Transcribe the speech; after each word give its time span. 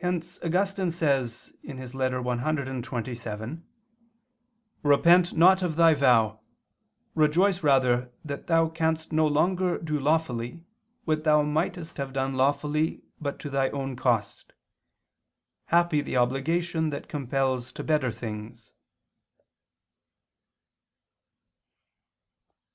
Hence 0.00 0.40
Augustine 0.42 0.90
says 0.90 1.52
(Ep. 1.62 1.76
cxxvii 1.76 2.18
ad 2.18 2.74
Paulin. 2.82 3.06
et 3.18 3.26
Arment.): 3.26 3.62
"Repent 4.82 5.34
not 5.36 5.60
of 5.62 5.76
thy 5.76 5.92
vow; 5.92 6.40
rejoice 7.14 7.62
rather 7.62 8.10
that 8.24 8.46
thou 8.46 8.70
canst 8.70 9.12
no 9.12 9.26
longer 9.26 9.76
do 9.76 10.00
lawfully, 10.00 10.64
what 11.04 11.24
thou 11.24 11.42
mightest 11.42 11.98
have 11.98 12.14
done 12.14 12.36
lawfully 12.38 13.02
but 13.20 13.38
to 13.40 13.50
thy 13.50 13.68
own 13.68 13.96
cost. 13.96 14.54
Happy 15.66 16.00
the 16.00 16.16
obligation 16.16 16.88
that 16.88 17.06
compels 17.06 17.70
to 17.72 17.84
better 17.84 18.10
things." 18.10 18.72